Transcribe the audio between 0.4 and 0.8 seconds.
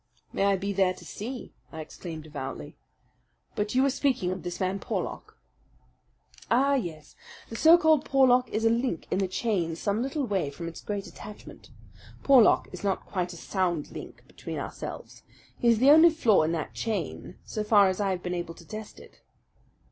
I be